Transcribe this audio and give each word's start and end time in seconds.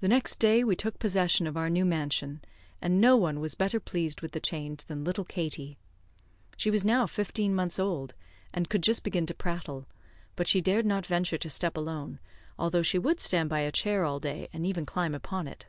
The 0.00 0.08
next 0.08 0.36
day, 0.38 0.62
we 0.62 0.76
took 0.76 0.98
possession 0.98 1.46
of 1.46 1.56
our 1.56 1.70
new 1.70 1.86
mansion, 1.86 2.42
and 2.82 3.00
no 3.00 3.16
one 3.16 3.40
was 3.40 3.54
better 3.54 3.80
pleased 3.80 4.20
with 4.20 4.32
the 4.32 4.38
change 4.38 4.84
than 4.84 5.02
little 5.02 5.24
Katie. 5.24 5.78
She 6.58 6.70
was 6.70 6.84
now 6.84 7.06
fifteen 7.06 7.54
months 7.54 7.78
old, 7.78 8.12
and 8.52 8.68
could 8.68 8.82
just 8.82 9.02
begin 9.02 9.24
to 9.24 9.32
prattle, 9.34 9.86
but 10.36 10.46
she 10.46 10.60
dared 10.60 10.84
not 10.84 11.06
venture 11.06 11.38
to 11.38 11.48
step 11.48 11.74
alone, 11.78 12.18
although 12.58 12.82
she 12.82 12.98
would 12.98 13.18
stand 13.18 13.48
by 13.48 13.60
a 13.60 13.72
chair 13.72 14.04
all 14.04 14.20
day, 14.20 14.48
and 14.52 14.66
even 14.66 14.84
climb 14.84 15.14
upon 15.14 15.48
it. 15.48 15.68